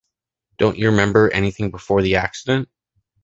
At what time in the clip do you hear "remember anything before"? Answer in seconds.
0.89-2.01